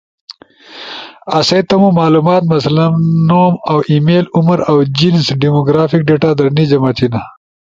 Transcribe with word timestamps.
آسئی 1.37 1.61
تمو 1.69 1.89
معلومات 1.99 2.43
مثلاً 2.53 2.85
نوم 3.27 3.53
اؤ 3.71 3.79
ای 3.89 3.97
میل، 4.05 4.25
عمر 4.37 4.59
اؤ 4.71 4.77
جنس 4.97 5.25
ڈیمو 5.39 5.61
گرافک 5.67 6.01
ڈیٹا 6.09 6.29
در 6.37 6.47
نی 6.55 6.63
جمع 6.71 6.91
تھینا، 6.97 7.21